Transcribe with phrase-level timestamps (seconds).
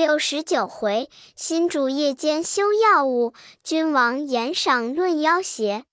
[0.00, 5.84] 六十九回，新主夜间修药物，君王言赏论妖邪。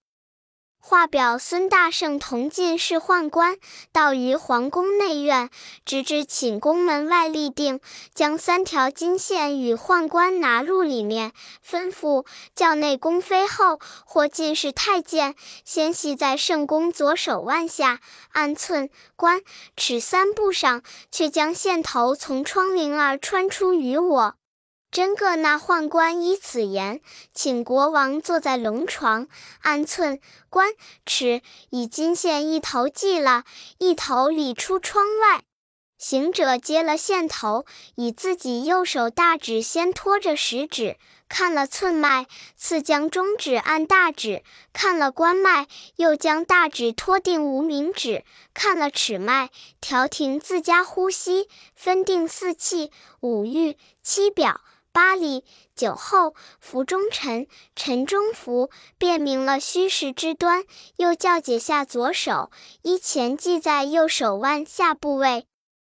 [0.89, 3.57] 画表孙大圣同进士宦官，
[3.91, 5.49] 到于皇宫内院，
[5.83, 7.81] 直至寝宫门外立定，
[8.13, 17.99] 将三条金线与宦官拿入里面，吩咐叫内宫妃后或进士太监，先系在圣宫左手腕下，
[18.31, 19.41] 按寸、关、
[19.75, 24.35] 尺三步上，却将线头从窗棂儿穿出于我。
[24.89, 27.01] 真个那宦官依此言，
[27.33, 29.27] 请国王坐在龙床，
[29.61, 30.19] 按寸、
[30.49, 30.73] 关、
[31.05, 33.43] 尺，以金线一头系了，
[33.77, 35.43] 一头理出窗外。
[35.97, 37.65] 行者接了线头，
[37.95, 44.43] 以自己右手大指先托着食指，看了寸脉，次将中指按大指，
[44.73, 49.49] 看了关脉，又将大指托定无名指，看了尺脉，
[49.81, 54.61] 调停自家呼吸，分定四气、五欲、七表。
[54.97, 60.63] 八里酒后，服中沉，沉中服，辨明了虚实之端。
[60.95, 62.49] 又教解下左手，
[62.81, 65.45] 依前系在右手腕下部位。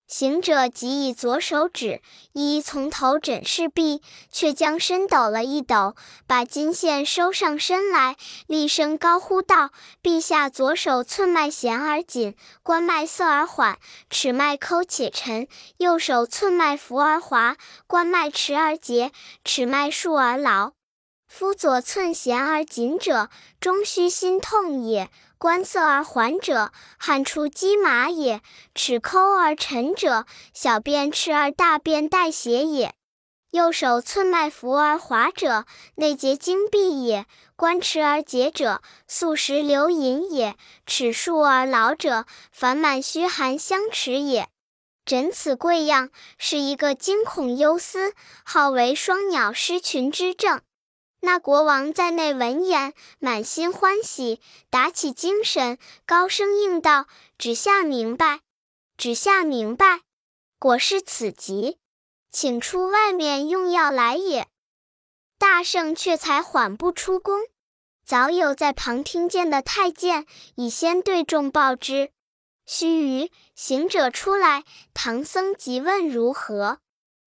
[0.08, 2.00] 行者即以左手指，
[2.34, 5.96] 一从头枕视毕，却将身抖了一抖，
[6.28, 9.72] 把金线收上身来，厉声高呼道
[10.04, 13.80] ：“陛下左手寸脉弦而紧，关脉涩而缓，
[14.12, 19.12] 尺脉抠且沉；右手寸脉浮而滑，关脉迟而结，
[19.44, 20.74] 尺脉数而牢。
[21.28, 28.40] 夫左寸弦而紧者，终须心痛也。”观色而缓者，汗出鸡马也；
[28.74, 32.94] 齿抠而沉者，小便赤而大便带血也。
[33.52, 37.24] 右手寸脉浮而滑者，内结经闭也；
[37.56, 44.50] 观迟而结者，素食流饮也；齿数而劳者，烦满虚寒相持也。
[45.06, 48.14] 诊此贵样，是一个惊恐忧思，
[48.44, 50.62] 号为双鸟失群之症。
[51.26, 57.08] 那国王在内闻言，满心欢喜，打起精神，高声应道
[57.40, 58.42] ：“旨下明白，
[58.96, 60.02] 旨下明白，
[60.60, 61.80] 果是此疾，
[62.32, 64.48] 请出外面用药来也。”
[65.40, 67.42] 大圣却才缓步出宫，
[68.06, 72.12] 早有在旁听见的太监，已先对众报之。
[72.68, 74.64] 须臾，行者出来，
[74.94, 76.82] 唐僧急问如何，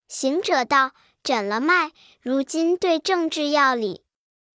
[0.07, 0.93] 行者道。
[1.29, 1.91] 诊了脉，
[2.23, 4.03] 如今对症治药理。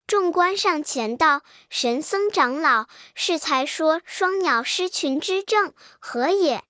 [0.08, 6.64] 众官上前道：“神僧长老，适才说双鸟失群之症何也？”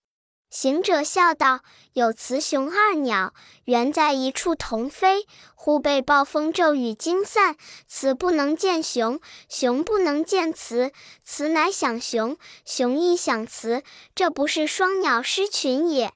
[0.52, 1.60] 行者笑道
[1.94, 3.32] ：“有雌雄二鸟，
[3.64, 7.56] 原在一处同飞，忽被暴风骤雨惊散。
[7.88, 10.92] 雌不能见雄，雄不能见雌，
[11.24, 13.82] 雌乃想雄，雄亦想雌，
[14.14, 16.12] 这不是双鸟失群也。”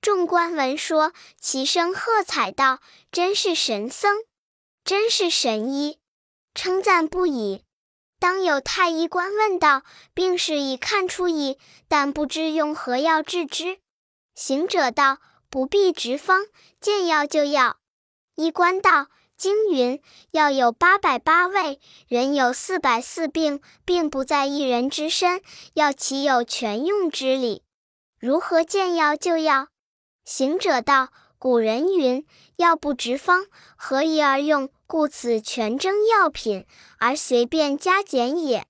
[0.00, 2.80] 众官闻说，齐声喝彩道
[3.10, 4.24] ：“真是神僧，
[4.84, 5.98] 真是神医，
[6.54, 7.64] 称赞不已。”
[8.20, 9.82] 当有太医官问道
[10.14, 11.58] ：“病势已看出矣，
[11.88, 13.78] 但不知用何药治之？”
[14.34, 15.18] 行者道
[15.50, 16.46] ：“不必执方，
[16.80, 17.78] 见药就药。”
[18.36, 25.42] 医官道：“经云，药有八百八味，人有四百四病，并不在一人之身，
[25.74, 27.64] 药岂有全用之理？
[28.18, 29.68] 如何见药就药？”
[30.26, 32.26] 行者道：“古人云，
[32.56, 34.68] 药不执方，何宜而用？
[34.88, 36.66] 故此全征药品，
[36.98, 38.66] 而随便加减也。”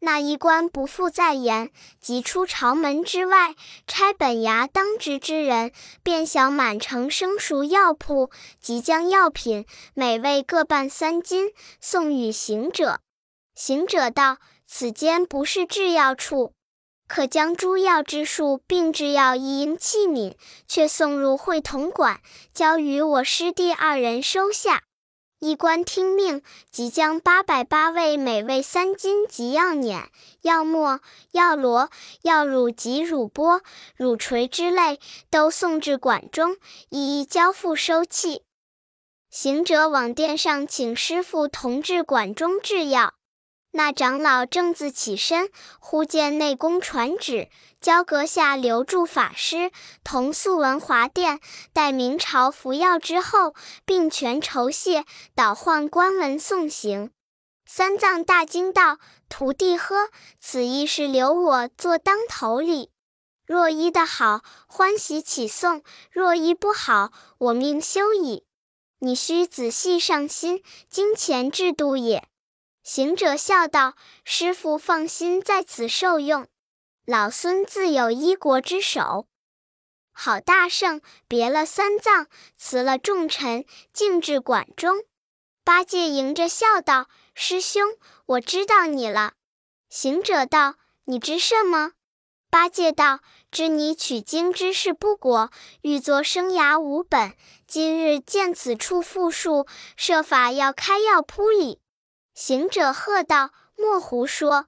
[0.00, 1.70] 那医官不复再言，
[2.00, 3.54] 即出朝门之外，
[3.86, 5.72] 差本衙当值之人，
[6.02, 13.00] 便晓满城生熟药铺，即将药品每位各半三斤，送与行者。
[13.54, 16.54] 行者道：“此间不是制药处。”
[17.06, 20.34] 可将诸药之数，并制药一应器皿，
[20.66, 22.20] 却送入会同馆，
[22.52, 24.82] 交与我师弟二人收下。
[25.40, 30.08] 一官听命，即将八百八味，每味三斤及药碾、
[30.40, 31.00] 药末、
[31.32, 31.90] 药罗、
[32.22, 33.60] 药乳及乳钵、
[33.94, 34.98] 乳锤之类，
[35.28, 36.56] 都送至馆中，
[36.88, 38.42] 一一交付收器。
[39.28, 43.12] 行者往殿上请师傅同至馆中制药。
[43.76, 45.50] 那长老正自起身，
[45.80, 47.48] 忽见内宫传旨，
[47.80, 49.72] 交阁下留住法师，
[50.04, 51.40] 同速文华殿，
[51.72, 53.52] 待明朝服药之后，
[53.84, 55.04] 并全酬谢，
[55.34, 57.10] 倒换官文送行。
[57.66, 58.98] 三藏大惊道
[59.28, 62.92] ：“徒弟呵，此意是留我做当头礼。
[63.44, 65.80] 若医得好，欢喜起送；
[66.12, 68.44] 若医不好，我命休矣。
[69.00, 72.28] 你须仔细上心，金钱制度也。”
[72.84, 73.94] 行者笑道
[74.24, 76.46] ：“师傅放心，在此受用。
[77.06, 79.26] 老孙自有医国之手。”
[80.12, 82.28] 郝大圣别了三藏，
[82.58, 83.64] 辞了众臣，
[83.94, 85.02] 径至馆中。
[85.64, 87.96] 八戒迎着笑道：“师兄，
[88.26, 89.32] 我知道你了。”
[89.88, 90.74] 行者道
[91.06, 91.92] ：“你知甚么？”
[92.50, 93.20] 八戒道
[93.50, 97.34] ：“知你取经之事不果，欲作生涯无本。
[97.66, 99.66] 今日见此处富庶，
[99.96, 101.80] 设法要开药铺里。”
[102.34, 104.66] 行者喝道：“莫胡说！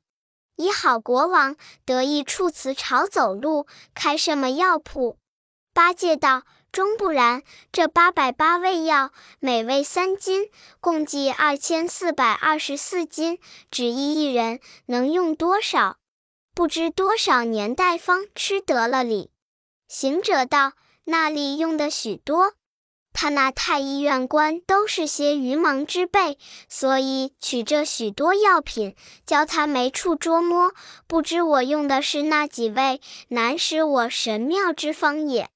[0.54, 5.18] 以好国王得意处此朝走路，开什么药铺？”
[5.74, 7.42] 八戒道：“终不然。
[7.72, 9.10] 这八百八味药，
[9.40, 13.38] 每味三斤，共计二千四百二十四斤，
[13.70, 15.98] 只一一人，能用多少？”
[16.54, 19.30] 不知多少年代方吃得了哩。
[19.88, 20.72] 行者道
[21.04, 22.54] ：“那里用的许多，
[23.18, 26.36] 他那太医院官都是些愚蒙之辈，
[26.68, 30.74] 所以取这许多药品，教他没处捉摸。
[31.06, 35.48] 不知我用的是那几味，难使我神妙之方也。”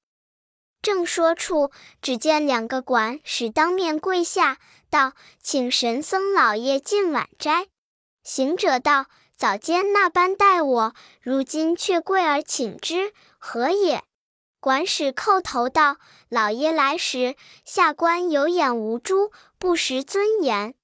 [0.81, 1.69] 正说处，
[2.01, 4.57] 只见两个管使当面跪下，
[4.89, 7.67] 道：“请神僧老爷进晚斋。”
[8.25, 9.05] 行者道。
[9.37, 14.03] 早间那般待我，如今却跪而请之，何也？
[14.61, 15.97] 管使叩头道
[16.29, 17.35] ：“老爷来时，
[17.65, 20.75] 下官有眼无珠，不识尊严。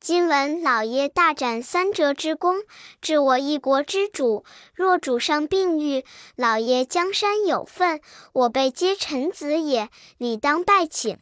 [0.00, 2.56] 今闻老爷大展三折之功，
[3.00, 4.44] 治我一国之主。
[4.74, 6.04] 若主上病愈，
[6.34, 8.00] 老爷江山有份，
[8.32, 9.88] 我辈皆臣子也，
[10.18, 11.16] 理当拜请。”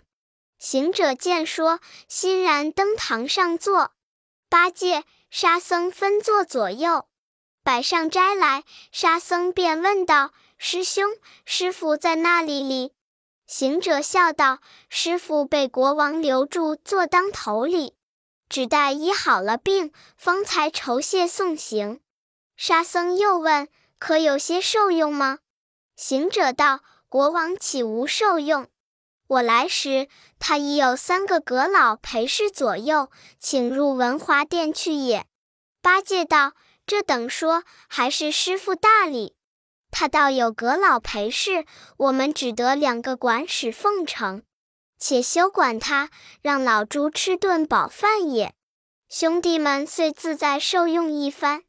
[0.59, 1.79] 行者见说，
[2.09, 3.93] 欣然登堂上座。
[4.49, 5.05] 八戒。
[5.31, 7.05] 沙僧分坐左右，
[7.63, 8.65] 摆上斋来。
[8.91, 11.09] 沙僧便问道：“师兄，
[11.45, 12.93] 师傅在那里哩？”
[13.47, 14.59] 行者笑道
[14.91, 17.95] ：“师傅被国王留住，坐当头里，
[18.49, 22.01] 只待医好了病，方才酬谢送行。”
[22.57, 23.69] 沙僧又问
[23.99, 25.39] ：“可有些受用吗？”
[25.97, 28.69] 行者道：“国王岂无受用？
[29.29, 30.09] 我来时。”
[30.41, 35.27] 他已有三个阁老陪侍左右，请入文华殿去也。
[35.83, 36.53] 八戒道
[36.87, 39.35] ：“这等说还是师傅大礼。
[39.91, 41.65] 他倒有阁老陪侍，
[41.97, 44.43] 我们只得两个管使奉承，
[44.99, 46.11] 且休管他，
[46.43, 48.55] 让老猪吃顿饱饭也。
[49.09, 51.63] 兄弟们遂自在受用一番。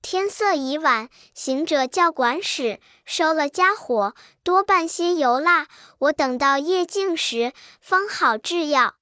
[0.00, 5.66] 天色已晚，行者叫管使收了家伙，多拌些油蜡。
[5.98, 8.96] 我等到夜静时，方好制药。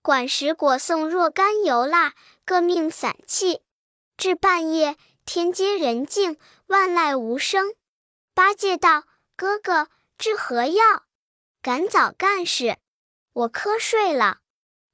[0.00, 2.14] 管使果送若干油蜡，
[2.44, 3.62] 各命散气。
[4.16, 6.36] 至半夜，天街人静，
[6.74, 7.72] 万籁无声。
[8.34, 9.04] 八戒道
[9.38, 9.86] ：“哥哥，
[10.18, 11.04] 治何药？
[11.62, 12.78] 赶早干事，
[13.32, 14.38] 我瞌睡了。”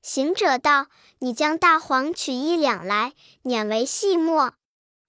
[0.02, 0.88] 行者道
[1.20, 4.52] ：“你将大黄取一两来，碾为细末。”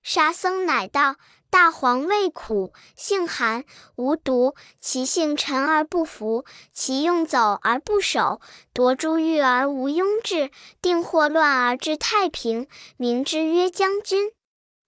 [0.01, 1.18] 沙僧乃道
[1.51, 3.65] ：“大黄味苦，性寒，
[3.97, 8.39] 无毒，其性沉而不浮，其用走而不守，
[8.71, 10.50] 夺珠玉而无庸至，
[10.81, 14.31] 定祸乱而致太平，名之曰将军。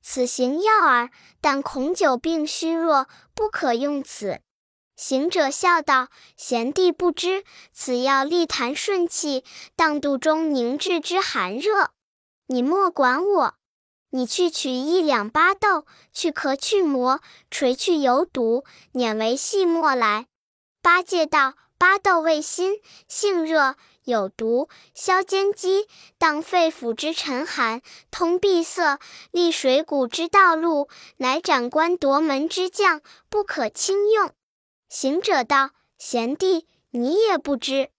[0.03, 1.09] 此行药耳，
[1.41, 4.41] 但恐久病虚弱，不可用此。”
[4.95, 9.43] 行者笑道：“贤弟不知，此药利痰顺气，
[9.75, 11.89] 当肚中凝滞之寒热，
[12.45, 13.55] 你莫管我。”
[14.15, 20.27] 你去取一两巴豆，去壳去膜，捶去油毒，碾为细末来。
[20.83, 25.87] 八戒道：巴豆味辛，性热，有毒，消坚肌，
[26.17, 28.99] 荡肺腑之沉寒，通闭塞，
[29.31, 34.31] 利水谷之道路，乃斩官夺门之将，不可轻用。
[34.89, 37.89] 行者道：贤弟，你也不知，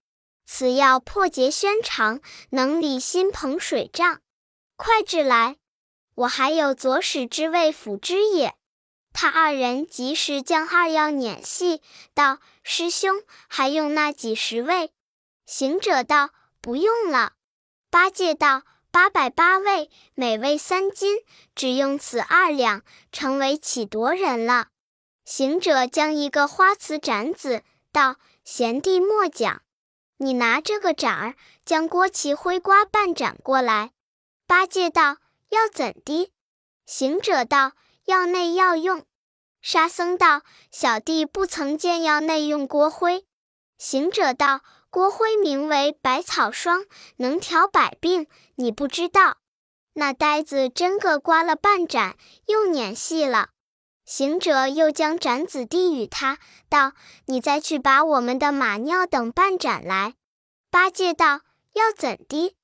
[0.46, 4.20] 此药破结宣肠，能理心膨水胀，
[4.76, 5.56] 快治来。
[6.16, 8.54] 我还有左使之位辅之也。
[9.12, 11.80] 他二人及时将二药碾细，
[12.14, 14.92] 道：“师兄还用那几十味？”
[15.46, 17.34] 行者道：“不用了。”
[17.90, 21.18] 八戒道：“八百八位，每位三斤，
[21.54, 22.82] 只用此二两，
[23.12, 24.68] 成为乞夺人了。”
[25.24, 29.62] 行者将一个花瓷盏子，道：“贤弟莫讲，
[30.18, 31.34] 你拿这个盏儿，
[31.64, 33.92] 将锅旗灰瓜半盏过来。”
[34.46, 35.18] 八戒道。
[35.50, 36.32] 要怎的？
[36.84, 37.74] 行者道
[38.06, 39.06] ：“药内要用。”
[39.62, 43.24] 沙僧道：“小弟不曾见药内用锅灰。”
[43.78, 44.62] 行者道
[44.94, 46.84] ：“锅灰名为百草霜，
[47.16, 49.38] 能调百病，你不知道。”
[49.94, 53.48] 那呆子真个刮了半盏，又碾细了。
[54.04, 56.92] 行者又将盏子递与他，道
[57.26, 60.14] ：“你再去把我们的马尿等半盏来。”
[60.70, 61.40] 八戒道
[61.74, 62.54] ：“要怎的？”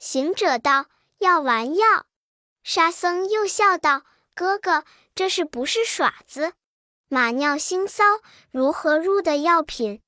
[0.00, 0.86] 行者道
[1.20, 2.06] ：“要丸药。”
[2.64, 6.54] 沙僧又笑道：“哥哥，这是不是耍子？
[7.08, 8.04] 马尿腥骚，
[8.50, 10.00] 如何入的药品？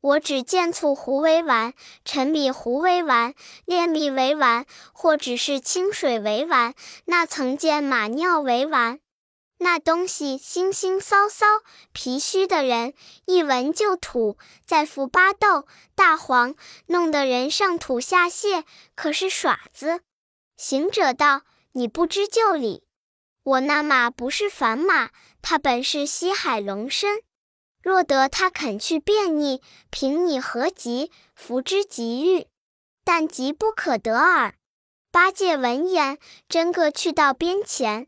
[0.00, 3.34] 我只见醋糊为丸，陈米糊为丸，
[3.66, 6.74] 炼蜜为丸，或只是清水为丸。
[7.04, 9.00] 那曾见马尿为丸？
[9.58, 11.44] 那东西腥腥骚骚，
[11.92, 12.94] 脾虚的人
[13.26, 16.54] 一闻就吐，再服巴豆、大黄，
[16.86, 18.64] 弄得人上吐下泻，
[18.94, 20.00] 可是耍子。
[20.56, 21.42] 行者道
[21.72, 22.84] ：“你不知就里。
[23.42, 25.10] 我那马不是凡马。”
[25.42, 27.22] 它本是西海龙身，
[27.82, 31.10] 若得他肯去便逆，凭你何急？
[31.34, 32.46] 福之急欲，
[33.04, 34.54] 但急不可得耳。
[35.10, 36.18] 八戒闻言，
[36.48, 38.06] 真个去到边前，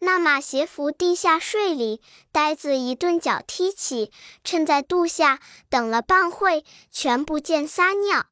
[0.00, 2.02] 那马斜伏地下睡里，
[2.32, 4.10] 呆子一顿脚踢起，
[4.42, 5.40] 趁在肚下
[5.70, 8.26] 等了半会，全不见撒尿。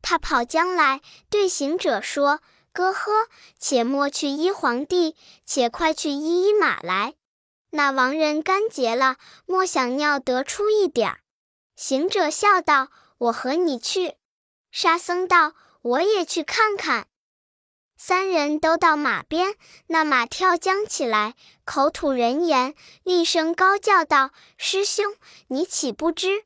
[0.00, 2.40] 他跑将来，对行者说
[2.72, 7.14] ：“哥呵，且莫去依皇帝，且快去依依马来。”
[7.70, 11.20] 那亡人干结了，莫想尿得出一点儿。
[11.76, 14.16] 行者笑道：“我和你去。”
[14.70, 17.06] 沙僧道：“我也去看看。”
[17.96, 19.54] 三人都到马边，
[19.88, 21.34] 那马跳将起来，
[21.64, 25.14] 口吐人言，厉声高叫道：“师兄，
[25.48, 26.44] 你岂不知？”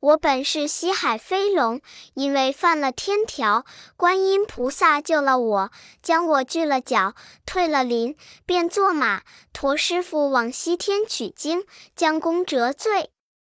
[0.00, 1.82] 我本是西海飞龙，
[2.14, 3.66] 因为犯了天条，
[3.98, 5.70] 观音菩萨救了我，
[6.02, 7.14] 将我锯了脚，
[7.44, 8.16] 退了鳞，
[8.46, 9.20] 便作马
[9.52, 13.10] 驮师傅往西天取经，将功折罪。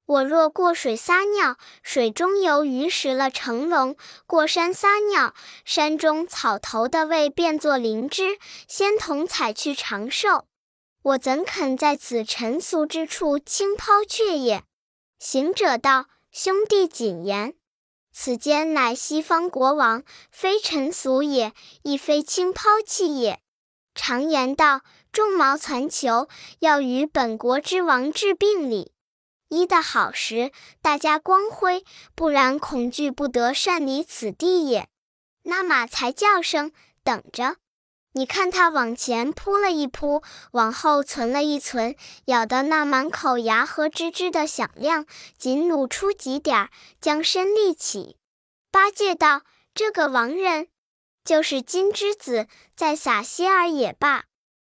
[0.07, 3.95] 我若过水撒尿，水中游鱼食了成龙；
[4.27, 5.35] 过山撒尿，
[5.67, 10.47] 山中草头的味变作灵芝，仙童采去长寿。
[11.03, 14.63] 我怎肯在此尘俗之处轻抛却也？
[15.19, 16.07] 行者道。
[16.33, 17.55] 兄弟谨言，
[18.13, 23.41] 此间乃西方国王，非尘俗也，亦非轻抛弃也。
[23.97, 26.29] 常言道：众毛攒球，
[26.61, 28.93] 要与本国之王治病理。
[29.49, 31.81] 医得好时，大家光辉；
[32.15, 34.89] 不然，恐惧不得擅离此地也。
[35.43, 36.71] 那马才叫声，
[37.03, 37.57] 等着。
[38.13, 45.07] 你看他往前扑了一扑，往后存了一存，咬得那满口牙和吱吱的响亮，
[45.39, 48.17] 仅吐出几点儿，将身立起。
[48.73, 49.43] 八戒道
[49.75, 50.69] ：“这个亡人，
[51.25, 54.25] 就是金之子，再撒些儿也罢。”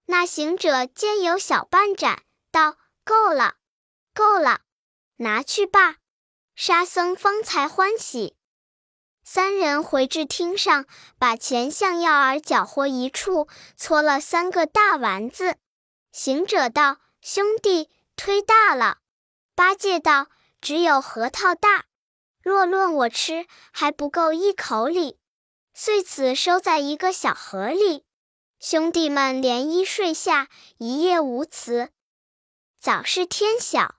[0.08, 3.56] 那行者见有小半盏，道：“够了，
[4.13, 4.62] 够了，
[5.18, 5.98] 拿去吧。”
[6.56, 8.38] 沙僧方才欢喜。
[9.27, 10.86] 三人回至厅上，
[11.17, 15.58] 把钱向药儿搅和一处，搓了三个大丸子。
[16.12, 19.00] 行者道：“兄弟，忒大了。”
[19.55, 20.27] 八戒道
[20.62, 21.86] ：“只有核桃大，
[22.44, 25.17] 若论我吃，还不够一口里。”
[25.74, 28.05] 遂此收在一个小盒里。
[28.60, 31.89] 兄弟们连衣睡下，一夜无辞。
[32.79, 33.96] 早是天晓。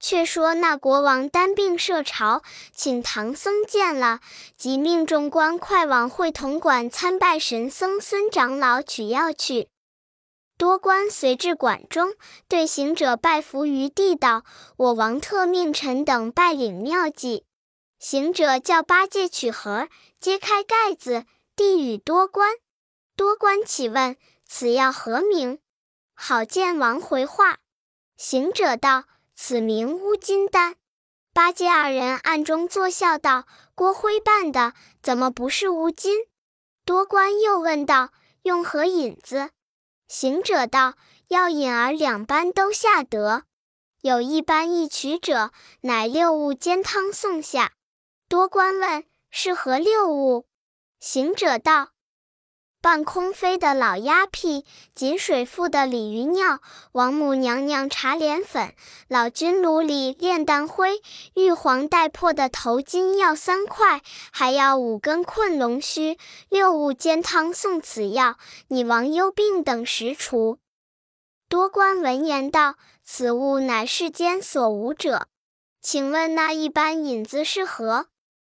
[0.00, 4.20] 却说那国王单病设朝，请唐僧见了，
[4.56, 9.68] 即命众官快往会同馆参拜神僧孙长老取药去。
[10.56, 12.14] 多官随至馆中，
[12.48, 14.44] 对行者拜伏于地道
[14.76, 17.44] ：“我王特命臣等拜领妙计。”
[18.00, 19.88] 行者叫八戒取盒，
[20.20, 21.24] 揭开盖子，
[21.54, 22.54] 递与多官。
[23.16, 25.58] 多官起问：“此药何名？”
[26.14, 27.58] 好见王回话。
[28.16, 29.04] 行者道。
[29.40, 30.74] 此名乌金丹，
[31.32, 36.26] 八戒二人暗中作笑道：“郭辉办的，怎么不是乌金？”
[36.84, 38.10] 多官又问道
[38.42, 39.50] ：“用何引子？”
[40.08, 40.94] 行者道
[41.28, 43.44] ：“要引儿两般都下得，
[44.00, 45.52] 有一般一取者，
[45.82, 47.74] 乃六物煎汤送下。”
[48.28, 50.46] 多官问：“是何六物？”
[50.98, 51.90] 行者道。
[52.80, 56.60] 半空飞的老鸭屁，井水覆的鲤鱼尿，
[56.92, 58.72] 王母娘娘茶莲粉，
[59.08, 61.02] 老君炉里炼丹灰，
[61.34, 66.16] 玉皇带破的头巾要三块，还要五根困龙须，
[66.48, 70.58] 六物煎汤送此药，你王忧病等时除。
[71.48, 75.26] 多官闻言道：“此物乃世间所无者，
[75.80, 78.06] 请问那一般引子是何？”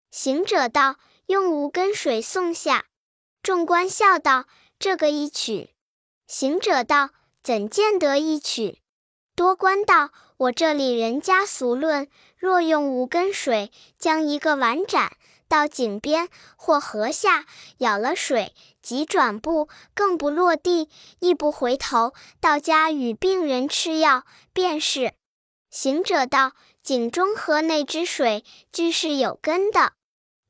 [0.09, 0.95] 行者道
[1.27, 2.85] ：“用无根水送下。”
[3.45, 4.45] 众官笑道
[4.79, 5.75] ：“这个一曲。”
[6.25, 7.11] 行者道
[7.43, 8.81] ：“怎见得一曲？”
[9.37, 12.07] 多官道：“我这里人家俗论，
[12.39, 15.15] 若用无根水将一个碗盏
[15.47, 17.45] 到井边或河下，
[17.77, 24.23] 舀了水，即转步，更不落地，亦不回头，到家与病人吃药，
[24.53, 25.13] 便是。”
[25.69, 29.93] 行者道：“井中河内之水，俱是有根的。”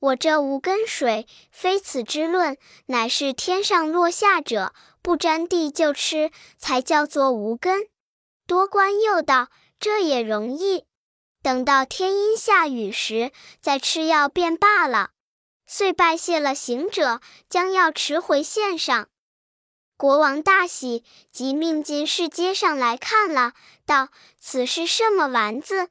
[0.05, 2.57] 我这无根水，非此之论，
[2.87, 4.71] 乃是天上落下者，
[5.01, 7.87] 不沾地就吃，才叫做无根。
[8.45, 10.85] 多官又道：这也容易。
[11.41, 15.09] 等到天阴下雨时，再吃药便罢了。
[15.65, 17.19] 遂拜谢了行者，
[17.49, 19.07] 将药持回县上。
[19.97, 23.53] 国王大喜，即命进士街上来看了，
[23.87, 24.09] 道
[24.39, 25.89] ：“此是什么丸子？”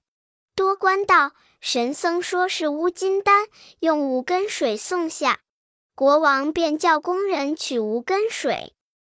[0.55, 1.33] 多官道
[1.67, 3.47] ：“神僧说是乌金丹，
[3.81, 5.41] 用五根水送下。”
[5.97, 8.75] 国王便叫工人取五根水。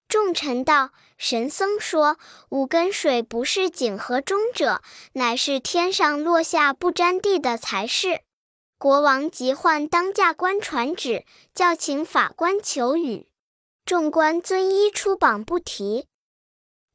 [0.07, 0.91] 众臣道。
[1.17, 2.17] 神僧说
[2.49, 4.81] ：“五根水不是井河中者，
[5.13, 8.21] 乃是天上落下不沾地的才是。”
[8.77, 11.25] 国王即唤当驾官传旨，
[11.55, 13.27] 叫请法官求雨。
[13.85, 16.05] 众官遵依出榜不提。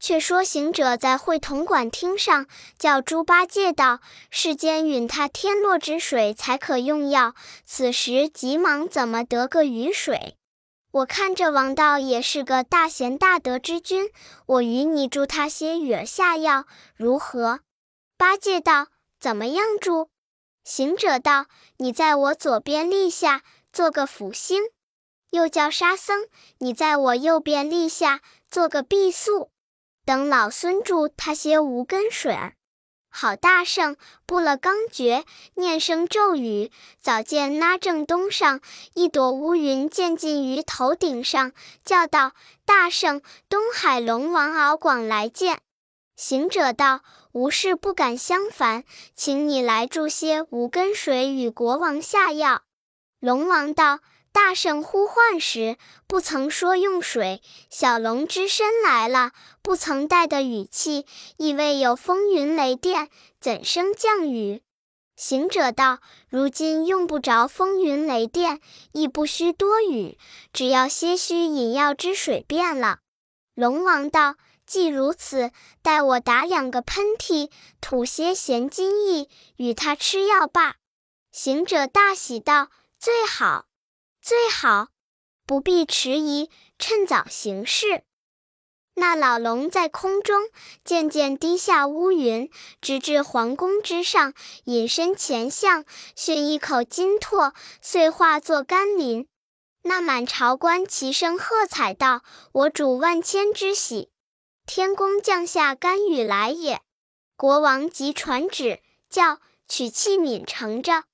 [0.00, 2.46] 却说行者在会同馆厅上
[2.78, 10.36] 叫猪八戒道：“世间允他天落之水才可用药，此时急忙怎么得个雨水？”
[10.92, 14.10] 我看这王道也是个大贤大德之君，
[14.46, 16.64] 我与你助他些雨下药，
[16.96, 17.60] 如何？
[18.16, 18.88] 八戒道
[19.20, 20.08] ：“怎么样助？”
[20.64, 21.46] 行者道
[21.78, 23.42] ：“你在我左边立下，
[23.72, 24.62] 做个福星；
[25.30, 26.26] 又叫沙僧，
[26.58, 29.50] 你在我右边立下，做个避宿。
[30.10, 32.54] 等老孙助他些无根水儿。”
[33.10, 35.24] 好大圣，布了刚诀，
[35.54, 38.60] 念声咒语，早见那正东上
[38.94, 41.52] 一朵乌云渐近于头顶上，
[41.84, 42.32] 叫道
[42.66, 45.60] ：“大圣，东海龙王敖广来见。”
[46.16, 48.82] 行者道：“无事不敢相烦，
[49.14, 52.62] 请你来助些无根水与国王下药。”
[53.20, 54.00] 龙王道。
[54.32, 61.04] 大圣呼唤时，不曾说用水；小龙只身来了，不曾带的语气，
[61.36, 63.08] 亦未有风云雷电，
[63.40, 64.62] 怎生降雨？
[65.16, 65.98] 行者道
[66.30, 68.60] ：“如今用不着风云雷电，
[68.92, 70.16] 亦不需多雨，
[70.52, 73.00] 只要些许饮药之水便了。”
[73.54, 75.50] 龙王道：“既如此，
[75.82, 80.76] 待我打两个喷嚏，吐些咸津液与他吃药罢。”
[81.32, 82.68] 行者大喜道
[82.98, 83.66] ：“最好。”
[84.22, 84.88] 最好
[85.46, 88.04] 不必迟疑，趁早行事。
[88.94, 90.50] 那老龙在空中
[90.84, 92.50] 渐渐低下乌云，
[92.82, 99.26] 直至皇宫之上，隐身前向，寻一口金唾，遂化作甘霖。
[99.82, 104.10] 那满朝官齐声喝彩道：“我主万千之喜，
[104.66, 106.82] 天宫降下甘雨来也。”
[107.36, 111.04] 国王即传旨，叫取器皿盛着。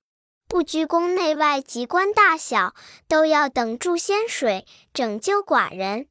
[0.49, 2.75] 不拘宫内外，及官大小，
[3.09, 6.07] 都要等助仙水，拯救寡人。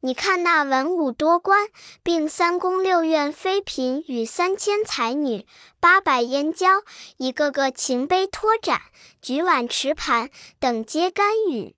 [0.00, 1.68] 你看那文武多官，
[2.02, 5.46] 并三宫六院妃嫔与三千才女，
[5.80, 6.82] 八百燕娇，
[7.16, 8.82] 一个个擎杯托盏，
[9.22, 11.74] 举碗持盘，等皆甘雨。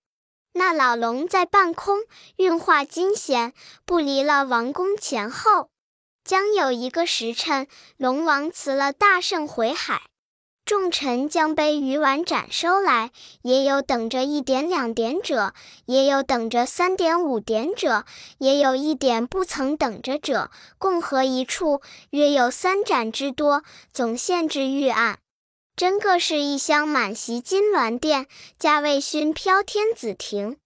[0.55, 2.01] 那老龙在半空
[2.37, 3.53] 运化金弦，
[3.85, 5.71] 不离了王宫前后。
[6.25, 10.03] 将有一个时辰，龙王辞了大圣回海。
[10.67, 18.05] 众臣将杯鱼碗盏收来，也有等着一点两点者，也有等着三点五点者，
[18.39, 25.21] 也有一点不曾等着者，共合一处，约有三盏之多，总限制御案。
[25.77, 28.27] 真个是一箱满席金銮殿，
[28.59, 30.57] 加位熏飘天紫庭。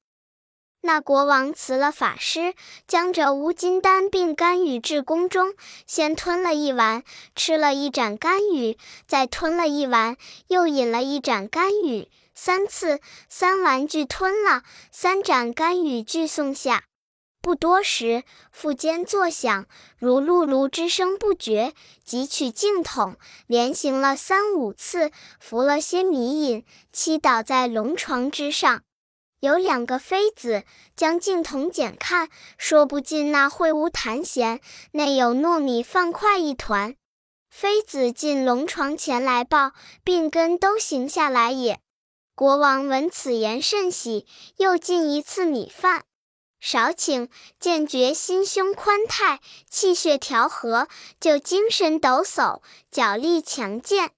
[0.82, 2.54] 那国王辞了法师，
[2.86, 5.54] 将这乌金丹并甘雨至宫中，
[5.86, 7.04] 先吞了一丸，
[7.36, 10.16] 吃了一盏甘雨，再吞了一丸，
[10.48, 16.84] 又饮了一盏甘雨，三次三丸俱吞了，三盏甘雨俱送下。
[17.42, 19.66] 不多时，腹间作响，
[19.98, 23.16] 如辘辘之声不绝，即取净桶，
[23.46, 28.82] 连行了三五次，服了些米饮，祈倒在龙床之上。
[29.40, 34.61] 有两个妃子将镜筒检看，说不尽那秽无弹弦，
[34.92, 36.94] 内有糯米饭块一团。
[37.50, 39.72] 妃子进龙床前来报，
[40.05, 41.81] 病根都行下来也。
[42.35, 44.26] 国王闻此言甚喜，
[44.59, 46.05] 又进一次米饭，
[46.61, 50.87] 少顷，见觉心胸宽泰，气血调和，
[51.18, 54.12] 就精神抖擞，脚力强健。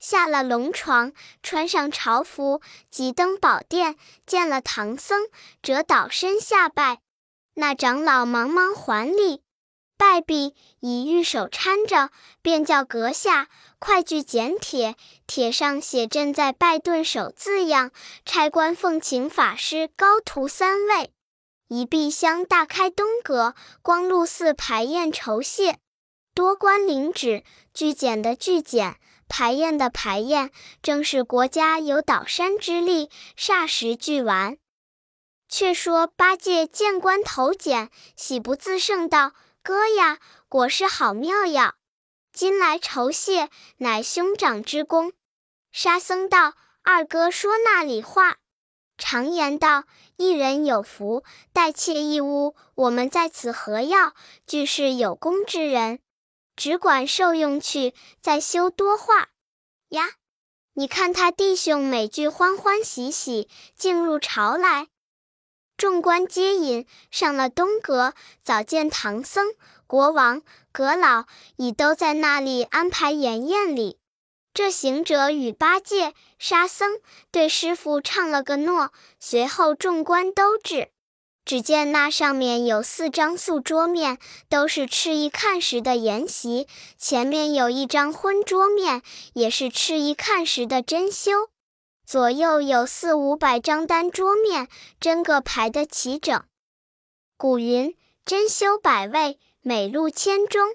[0.00, 5.28] 下了龙床，穿上朝服，即登宝殿，见了唐僧，
[5.62, 7.00] 折倒身下拜。
[7.54, 9.42] 那长老忙忙还礼，
[9.98, 12.10] 拜毕，以玉手搀着，
[12.40, 17.90] 便叫阁下快去捡帖，帖上写朕在拜顿首字样，
[18.24, 21.12] 差官奉请法师高徒三位，
[21.68, 25.76] 一壁厢大开东阁，光禄寺排宴酬谢，
[26.34, 28.96] 多官领旨，具简的具简。
[29.30, 30.50] 排宴的排宴，
[30.82, 34.58] 正是国家有倒山之力，霎时俱完。
[35.48, 41.76] 却说八戒见官头简，喜不自胜，道：“哥呀，果是好妙药！
[42.32, 45.12] 今来酬谢，乃兄长之功。”
[45.70, 48.38] 沙僧道：“二哥说那里话？
[48.98, 49.84] 常言道，
[50.16, 52.54] 一人有福，待妾一屋。
[52.74, 54.12] 我们在此何要？
[54.46, 56.00] 俱是有功之人，
[56.60, 59.30] 只管受用去，再休多话
[59.88, 60.10] 呀。
[60.74, 64.88] 你看他弟兄每句欢欢喜喜，进入朝来。”
[65.78, 69.54] 众官接引上了东阁，早见唐僧、
[69.86, 71.24] 国王、阁老
[71.56, 73.98] 已都在那里安排筵宴礼。
[74.52, 80.90] 这行者与八戒、沙僧对师傅唱了个诺，随后众官都至。
[81.44, 91.48] 只见那上面有四张素桌面，都是吃一看时的筵席；前面有一张荤桌面，也是吃一看时的珍馐。
[92.06, 94.68] 左右有四五百张单桌面，
[95.00, 96.44] 真个排得齐整。
[97.36, 100.74] 古云：“珍馐百味，美露千钟。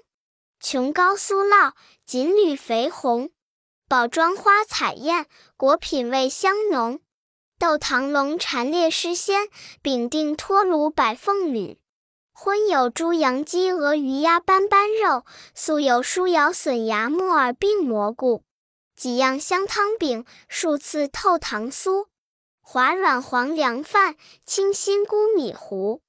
[0.58, 1.72] 琼高酥酪，
[2.04, 3.30] 锦缕肥红。
[3.88, 5.26] 宝装花彩艳，
[5.56, 7.00] 果品味香浓。
[7.66, 9.48] 豆糖龙蝉列诗仙，
[9.82, 11.80] 饼定脱炉百凤女。
[12.32, 18.44] 荤有猪羊鸡鹅鱼鸭斑斑肉，素有酥瑶笋芽木耳并蘑菇。”
[18.94, 22.06] 几样香汤饼，数次透糖酥，
[22.60, 24.14] 滑软黄凉饭，
[24.46, 26.02] 清新菇米糊，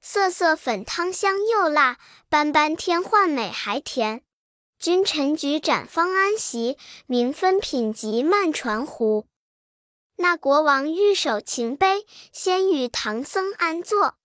[0.00, 1.98] 色色粉汤香又辣，
[2.30, 4.22] 斑斑添换美还甜。
[4.78, 9.26] 君臣举盏方安席，民分品级慢传壶。
[10.16, 14.16] 那国王欲守情杯，先与唐僧安坐。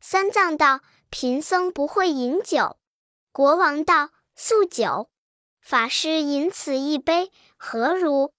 [0.00, 2.78] 三藏道：“贫僧不会饮酒。”
[3.32, 5.10] 国王道：“素酒。”
[5.60, 7.30] 法师饮此一杯。
[7.56, 8.32] 何如？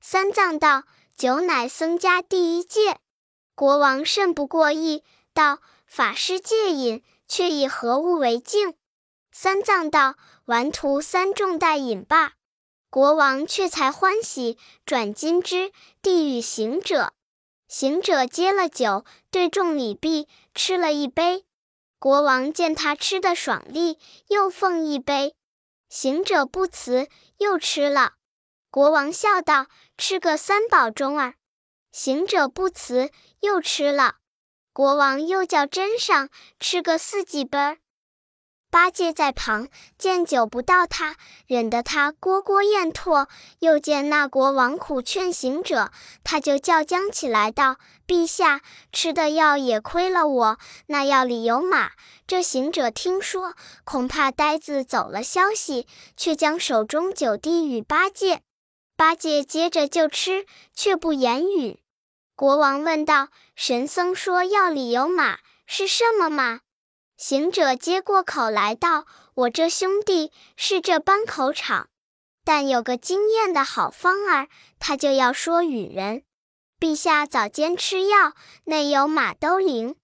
[0.00, 0.84] 三藏道
[1.16, 2.98] ：“酒乃僧家第一戒。”
[3.54, 8.74] 国王甚不过意，道：“法师戒饮，却以何物为敬？”
[9.32, 10.16] 三藏道
[10.46, 12.34] ：“顽徒三众待饮罢。”
[12.90, 17.12] 国王却才欢喜，转金枝递与行者。
[17.68, 21.44] 行者接了酒，对众礼毕，吃了一杯。
[21.98, 25.34] 国王见他吃得爽利，又奉一杯。
[25.88, 28.14] 行者不辞，又吃了。
[28.70, 31.34] 国王笑道：“吃个三宝钟儿。”
[31.90, 34.16] 行者不辞，又吃了。
[34.72, 36.28] 国王又叫斟上，
[36.60, 37.78] 吃个四季杯儿。
[38.68, 43.26] 八戒在旁见酒不到他，忍得他聒聒咽唾。
[43.60, 45.90] 又见那国王苦劝行者，
[46.22, 47.76] 他就叫僵起来道
[48.06, 48.60] ：“陛下，
[48.92, 51.92] 吃的药也亏了我，那药里有马。”
[52.26, 58.42] 这行者听说，恐怕呆子走了消息，却将手中酒递与八戒。
[58.96, 61.78] 八戒接着就吃，却不言语。
[62.34, 66.60] 国王问道：“神僧说药里有马，是什么马？”
[67.16, 71.88] 行者接过口来道：“我这兄弟是这般口场，
[72.44, 74.48] 但有个经验的好方儿，
[74.78, 76.22] 他就要说与人。
[76.78, 79.96] 陛下早间吃药，内有马兜铃。”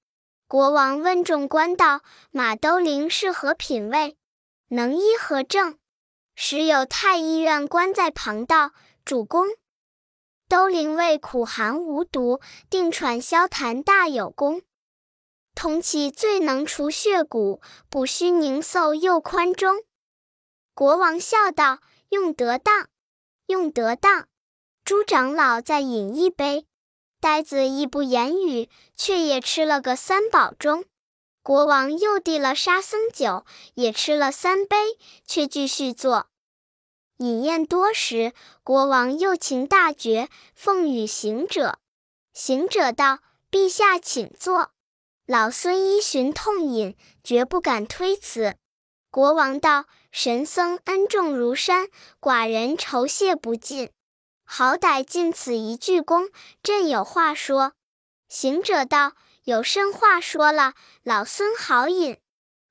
[0.48, 2.00] 国王问众官道
[2.32, 4.16] ：“马兜铃是何品味？
[4.68, 5.78] 能医何症？”
[6.34, 8.72] 时有太医院官在旁道
[9.04, 9.48] ：“主公，
[10.48, 14.62] 兜铃味苦寒无毒，定喘消痰大有功。
[15.54, 19.82] 通气最能除血骨，补虚凝嗽又宽中。”
[20.74, 22.88] 国王笑道：“用得当，
[23.46, 24.28] 用得当。
[24.84, 26.66] 朱长老再饮一杯。”
[27.20, 30.84] 呆子亦不言语，却也吃了个三饱中。
[31.44, 34.76] 国王又递了沙僧酒，也吃了三杯，
[35.24, 36.26] 却继续坐。
[37.18, 38.32] 饮宴多时，
[38.64, 41.78] 国王又请大爵奉与行者。
[42.32, 43.20] 行者道
[43.52, 44.72] ：“陛下请坐，
[45.26, 48.56] 老孙依循痛饮，绝不敢推辞。”
[49.10, 51.88] 国王道：“神僧恩重如山，
[52.20, 53.90] 寡人酬谢不尽，
[54.44, 56.28] 好歹尽此一句功，
[56.62, 57.72] 朕有话说。”
[58.28, 59.12] 行者道。
[59.44, 62.16] 有甚话说了，老孙好饮。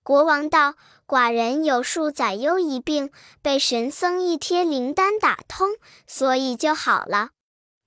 [0.03, 3.11] 国王道：“寡人有数载忧一病，
[3.41, 5.75] 被神僧一贴灵丹打通，
[6.07, 7.31] 所以就好了。”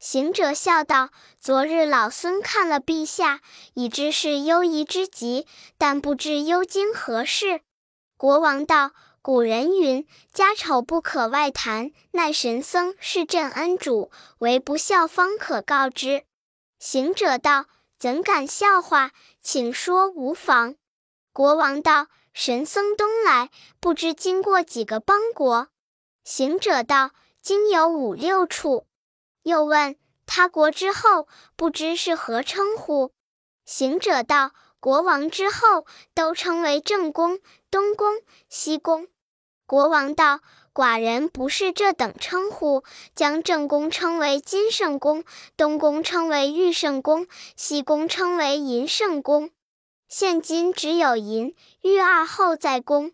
[0.05, 1.09] 行者笑道
[1.41, 3.41] ：“昨日老孙看了陛下，
[3.73, 5.47] 已知是忧疑之极，
[5.79, 7.63] 但不知忧今何事。”
[8.19, 8.91] 国王道
[9.23, 16.25] ：“古人云，家丑不可外谈，奈神僧是朕恩主，唯不孝方可告之。”
[16.79, 17.65] 行者道。
[17.99, 19.13] 怎敢笑话？
[19.41, 20.75] 请说无妨。
[21.33, 23.49] 国王道：“神僧东来，
[23.81, 25.69] 不知经过几个邦国？”
[26.25, 28.85] 行者道：“经有五六处。”
[29.45, 33.13] 又问：“他国之后，不知是何称呼？”
[33.65, 37.39] 行者道：“国王之后，都称为正宫、
[37.71, 39.07] 东宫、西宫。”
[39.67, 40.41] 国王道
[40.75, 45.25] ：“寡人不是这等称呼，将正宫称为金圣宫，
[45.57, 47.27] 东宫称为玉圣宫，
[47.57, 49.51] 西宫称为银圣宫。
[50.09, 53.13] 现今只有银、玉二后在宫。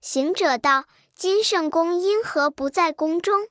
[0.00, 0.84] 行者道
[1.16, 3.48] ：“金圣宫因何不在宫中？”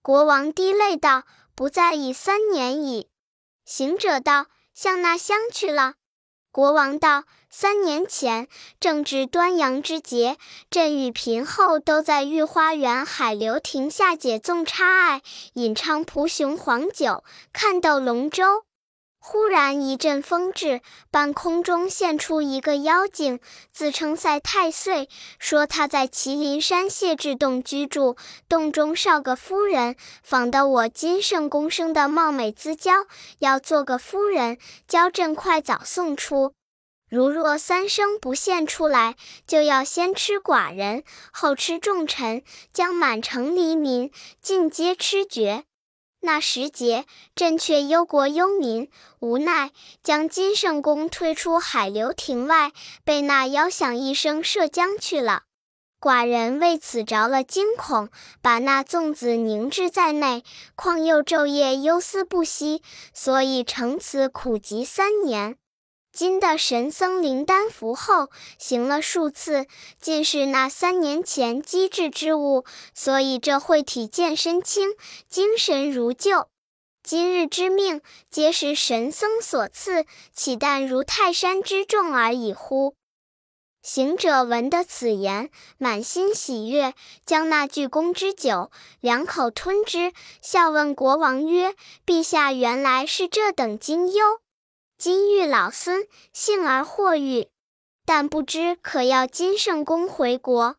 [0.00, 1.24] 国王滴泪道
[1.54, 3.08] ：“不在已三年矣。”
[3.64, 5.94] 行者道：“向那乡去了？”
[6.50, 10.36] 国王道：“三年前正值端阳之节，
[10.68, 15.22] 朕与嫔后都在御花园海流亭下解粽插艾，
[15.54, 18.64] 饮菖蒲雄黄酒，看斗龙舟。”
[19.24, 20.80] 忽然一阵风至，
[21.12, 23.38] 半空中现出一个妖精，
[23.70, 25.08] 自称赛太岁，
[25.38, 28.16] 说他在麒麟山谢志洞居住，
[28.48, 33.06] 洞中少个夫人，仿得我金圣公生的貌美姿娇，
[33.38, 34.58] 要做个夫人，
[34.88, 36.54] 教朕快早送出。
[37.08, 39.14] 如若三生不现出来，
[39.46, 45.62] 就要先吃寡人，后吃重臣，将满城黎民尽皆吃绝。
[46.24, 47.04] 那时节，
[47.34, 49.72] 朕却忧国忧民，无奈
[50.04, 52.70] 将金圣公推出海流亭外，
[53.04, 55.42] 被那妖响一声射将去了。
[56.00, 58.08] 寡人为此着了惊恐，
[58.40, 60.44] 把那粽子凝滞在内，
[60.76, 62.82] 况又昼夜忧思不息，
[63.12, 65.56] 所以成此苦疾三年。
[66.12, 69.66] 今的神僧灵丹服后，行了数次，
[69.98, 74.90] 尽是那三年前机制之物，所以这会体健身轻，
[75.26, 76.48] 精神如旧。
[77.02, 82.94] 今日之命，皆是神僧所赐，岂但如泰山之重而已乎？
[83.82, 86.92] 行者闻得此言，满心喜悦，
[87.24, 88.70] 将那巨宫之酒
[89.00, 91.74] 两口吞之，笑问国王曰
[92.06, 94.41] ：“陛下原来是这等精优。”
[95.02, 97.48] 金玉老孙幸而获遇，
[98.06, 100.76] 但不知可要金圣公回国。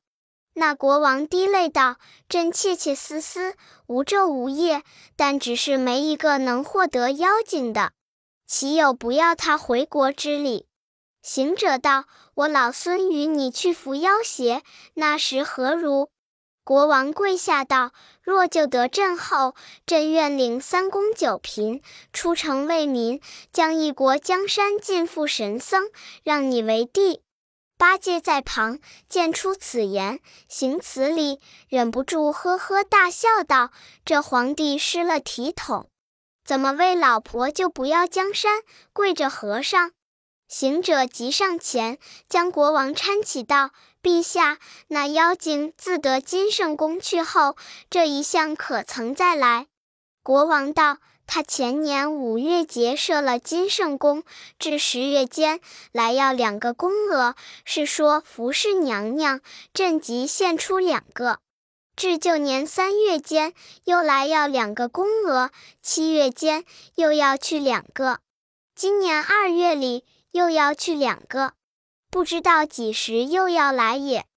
[0.53, 1.97] 那国王滴泪道
[2.29, 3.55] ：“朕窃窃私私，
[3.85, 4.83] 无昼无夜，
[5.17, 7.91] 但只是没一个能获得妖精的，
[8.47, 10.67] 岂有不要他回国之理？”
[11.21, 12.05] 行者道
[12.35, 16.09] ：“我老孙与你去扶妖邪，那时何如？”
[16.63, 17.91] 国王跪下道
[18.23, 19.53] ：“若就得朕后，
[19.85, 21.81] 朕愿领三公九嫔
[22.13, 23.19] 出城为民，
[23.51, 25.89] 将一国江山尽付神僧，
[26.23, 27.21] 让你为帝。”
[27.77, 33.71] 八戒在旁见出此言，行此礼，忍不住呵呵大笑道
[34.05, 35.89] ：“这皇帝失了体统，
[36.45, 38.61] 怎么为老婆就不要江山，
[38.93, 39.91] 跪着和尚？”
[40.47, 41.97] 行者急上前，
[42.29, 43.71] 将国王搀起道。
[44.03, 47.55] 陛下，那妖精自得金圣宫去后，
[47.89, 49.67] 这一向可曾再来？
[50.21, 54.23] 国王道：“他前年五月节设了金圣宫，
[54.59, 55.61] 至十月间
[55.93, 59.39] 来要两个宫娥，是说服侍娘娘，
[59.73, 61.39] 朕即献出两个。
[61.95, 63.53] 至旧年三月间
[63.85, 65.49] 又来要两个宫娥，
[65.81, 68.19] 七月间又要去两个，
[68.75, 71.53] 今年二月里又要去两个。”
[72.13, 74.27] 不知道几时又要来也。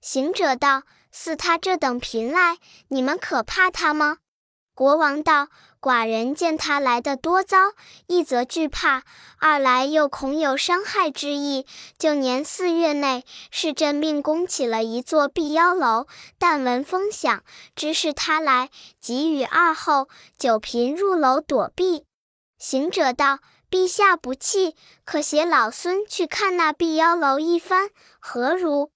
[0.00, 4.18] 行者道：“似他这等贫来，你们可怕他吗？”
[4.72, 5.48] 国王道
[5.82, 7.72] ：“寡人见他来的多遭，
[8.06, 9.02] 一则惧怕，
[9.40, 11.66] 二来又恐有伤害之意。
[11.98, 16.06] 就年四月内，是朕命宫起了一座避妖楼，
[16.38, 17.42] 但闻风响，
[17.74, 18.70] 知是他来，
[19.00, 22.04] 即与二后、九嫔入楼躲避。”
[22.58, 23.40] 行者道。
[23.74, 28.90] 陛下不弃，可携老孙去看那碧妖楼一番，何如？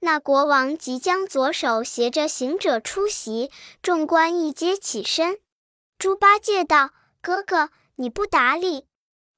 [0.00, 5.38] 那国王即将左手携着行者出席，众官一皆起身。
[5.96, 6.90] 猪八戒道
[7.22, 8.84] ：“哥哥，你不打理，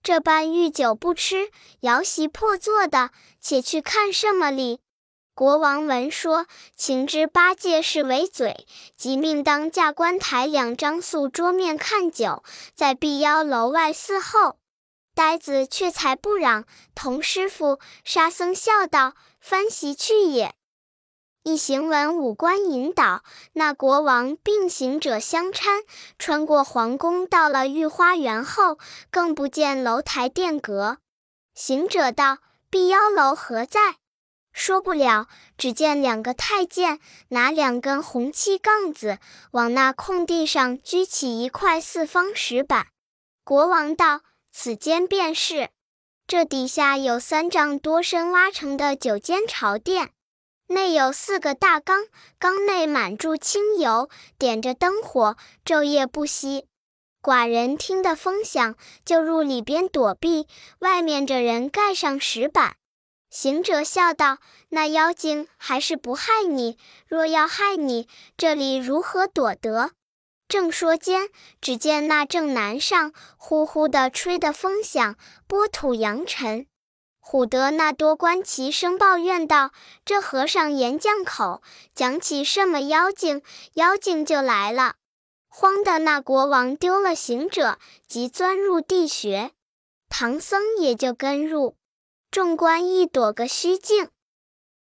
[0.03, 4.81] 这般御酒不吃，摇席破坐的，且去看什么礼？”
[5.37, 12.43] 国王闻说，情知八戒是为嘴，即命当驾官台两张素桌面看酒，
[12.75, 14.57] 在碧妖楼外伺候。
[15.21, 20.55] 呆子却才不嚷，同师傅沙僧笑道：“翻席去也。”
[21.45, 25.85] 一行文武官引导，那国王并行者相搀，
[26.19, 28.79] 穿过皇宫，到了御花园后，
[29.11, 30.97] 更不见楼台殿阁。
[31.55, 32.39] 行者道
[32.71, 33.97] ：“碧妖楼何在？”
[34.55, 35.27] 说不了，
[35.59, 39.19] 只见两个太监拿两根红漆杠子，
[39.51, 42.87] 往那空地上举起一块四方石板。
[43.45, 44.23] 国王道。
[44.53, 45.71] 此间便是，
[46.27, 50.11] 这底下有三丈多深挖成的九间朝殿，
[50.67, 52.05] 内有四个大缸，
[52.39, 54.09] 缸内满注清油，
[54.39, 56.67] 点着灯火，昼夜不息。
[57.23, 60.47] 寡人听得风响，就入里边躲避，
[60.79, 62.77] 外面这人盖上石板。
[63.29, 64.39] 行者笑道
[64.71, 69.93] ：“那妖精还是不害你，若要害你，这里如何躲得？”
[70.51, 71.29] 正说间，
[71.61, 76.67] 只见那正南上呼呼的吹得风响，波土扬尘。
[77.23, 79.71] 唬得那多官齐声抱怨道
[80.05, 81.63] ：“这和尚言犟口，
[81.95, 83.43] 讲起什么妖精，
[83.75, 84.97] 妖精就来了。”
[85.47, 89.53] 慌的那国王丢了行者，即钻入地穴，
[90.09, 91.77] 唐僧也就跟入。
[92.33, 94.09] 众官一躲个虚境，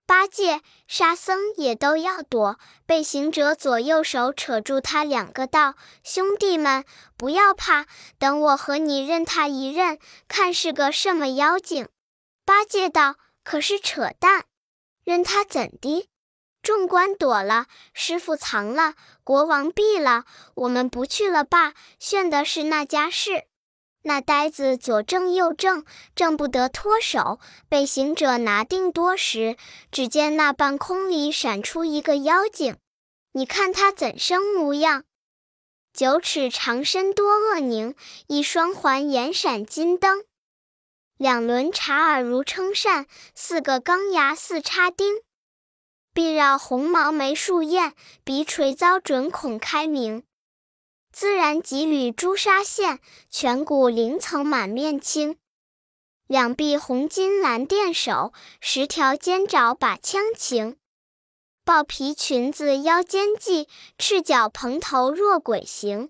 [0.06, 6.84] 八戒、沙僧也都要躲，被行者左右手扯住他两个，道：“兄弟们，
[7.18, 7.86] 不要怕，
[8.20, 11.88] 等我和你认他一认，看是个什么妖精。”
[12.46, 14.46] 八戒道：“可是扯淡，
[15.04, 16.10] 认他怎的？”
[16.62, 21.74] 众官躲了，师傅藏了，国王毙了，我们不去了罢。
[22.00, 23.46] 炫的是那家事。
[24.06, 27.40] 那呆子左挣右挣，挣不得脱手，
[27.70, 29.56] 被行者拿定多时，
[29.92, 32.76] 只见那半空里闪出一个妖精，
[33.32, 35.06] 你看他怎生模样？
[35.94, 37.96] 九尺长身多恶狞，
[38.28, 40.26] 一双环眼闪金灯，
[41.18, 45.22] 两轮茶耳如撑扇，四个钢牙似插钉，
[46.14, 47.94] 臂绕红毛眉竖燕，
[48.26, 50.24] 鼻垂遭准孔开明。
[51.14, 53.00] 自然几缕朱砂线，
[53.32, 55.38] 颧骨鳞层满面青。
[56.26, 60.76] 两臂红金蓝钿手，十条尖爪把枪擎。
[61.64, 66.10] 豹皮裙子腰间系，赤脚蓬头若鬼行。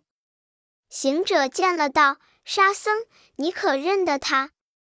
[0.88, 4.52] 行者见了道：“沙僧，你可认得他？”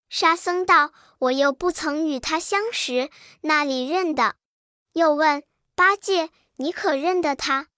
[0.08, 3.10] 沙僧道：“我又不曾与他相识，
[3.42, 4.36] 那里认得？”
[4.94, 7.70] 又问八戒：“你可认得他？”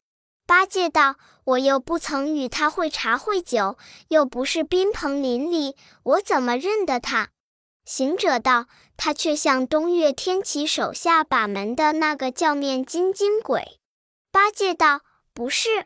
[0.46, 1.16] 八戒道。
[1.48, 3.78] 我又不曾与他会茶会酒，
[4.10, 7.30] 又不是宾朋邻里，我怎么认得他？
[7.86, 8.66] 行者道
[8.98, 13.80] ：“他却像东岳天齐手下把门的那个叫面金睛鬼。”
[14.30, 15.86] 八戒道：“不是，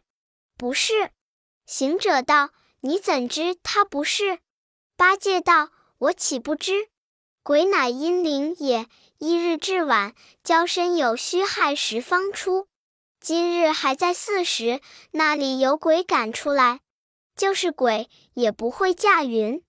[0.58, 1.12] 不是。”
[1.68, 2.50] 行者道
[2.82, 4.40] ：“你怎知他不是？”
[4.98, 5.70] 八戒道
[6.00, 6.90] ：“我岂不知？
[7.44, 8.88] 鬼乃阴灵也，
[9.20, 12.68] 一日至晚，交身有虚亥时方出。”
[13.22, 14.82] 今日还在巳时，
[15.12, 16.80] 那里有鬼赶出来？
[17.36, 19.64] 就是鬼也不会驾云，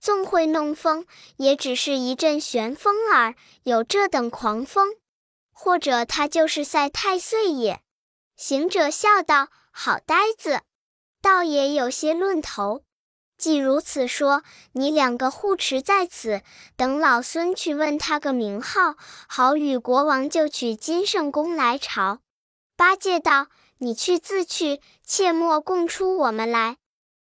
[0.00, 1.04] 纵会弄风，
[1.36, 3.34] 也只是一阵旋风耳。
[3.64, 4.94] 有这等狂风，
[5.52, 7.80] 或者他就是赛太岁也。
[8.36, 10.60] 行者笑道：“好呆子，
[11.20, 12.84] 倒也有些论头。
[13.36, 16.42] 既如此说，你两个护持在此，
[16.76, 18.94] 等老孙去问他个名号，
[19.26, 22.20] 好与国王就取金圣宫来朝。”
[22.82, 23.46] 八戒道
[23.78, 26.78] ：“你去自去，切莫供出我们来。”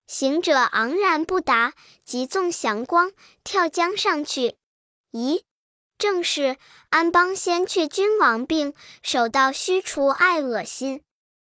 [0.06, 1.74] 行者昂然不答，
[2.06, 3.12] 即纵祥光
[3.44, 4.56] 跳江上去。
[5.12, 5.42] 咦，
[5.98, 6.58] 正是
[6.92, 11.02] 安邦先去君王病，手到须除爱恶心。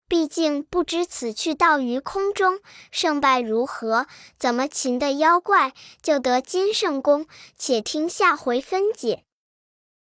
[0.09, 4.07] 毕竟不知此去到于空中，胜败如何？
[4.39, 7.27] 怎么擒得妖怪，就得金圣宫？
[7.59, 9.27] 且听下回分解。